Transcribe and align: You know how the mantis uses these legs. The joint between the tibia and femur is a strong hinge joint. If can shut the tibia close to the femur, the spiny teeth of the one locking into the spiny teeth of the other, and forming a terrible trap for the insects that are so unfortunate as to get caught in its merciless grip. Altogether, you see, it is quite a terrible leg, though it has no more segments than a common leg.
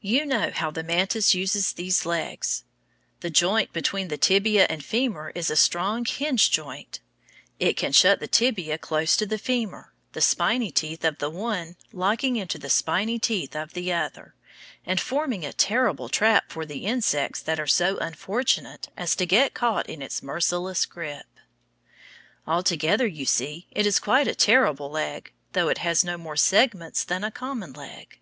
You 0.00 0.24
know 0.24 0.50
how 0.50 0.70
the 0.70 0.82
mantis 0.82 1.34
uses 1.34 1.74
these 1.74 2.06
legs. 2.06 2.64
The 3.20 3.28
joint 3.28 3.70
between 3.74 4.08
the 4.08 4.16
tibia 4.16 4.66
and 4.70 4.82
femur 4.82 5.30
is 5.34 5.50
a 5.50 5.56
strong 5.56 6.06
hinge 6.06 6.50
joint. 6.50 7.00
If 7.60 7.76
can 7.76 7.92
shut 7.92 8.18
the 8.18 8.26
tibia 8.28 8.78
close 8.78 9.14
to 9.18 9.26
the 9.26 9.36
femur, 9.36 9.92
the 10.14 10.22
spiny 10.22 10.70
teeth 10.70 11.04
of 11.04 11.18
the 11.18 11.28
one 11.28 11.76
locking 11.92 12.36
into 12.36 12.56
the 12.58 12.70
spiny 12.70 13.18
teeth 13.18 13.54
of 13.54 13.74
the 13.74 13.92
other, 13.92 14.34
and 14.86 14.98
forming 14.98 15.44
a 15.44 15.52
terrible 15.52 16.08
trap 16.08 16.50
for 16.50 16.64
the 16.64 16.86
insects 16.86 17.42
that 17.42 17.60
are 17.60 17.66
so 17.66 17.98
unfortunate 17.98 18.88
as 18.96 19.14
to 19.16 19.26
get 19.26 19.52
caught 19.52 19.86
in 19.86 20.00
its 20.00 20.22
merciless 20.22 20.86
grip. 20.86 21.26
Altogether, 22.46 23.06
you 23.06 23.26
see, 23.26 23.66
it 23.70 23.84
is 23.86 23.98
quite 23.98 24.26
a 24.28 24.34
terrible 24.34 24.88
leg, 24.90 25.30
though 25.52 25.68
it 25.68 25.76
has 25.76 26.02
no 26.02 26.16
more 26.16 26.36
segments 26.36 27.04
than 27.04 27.22
a 27.22 27.30
common 27.30 27.74
leg. 27.74 28.18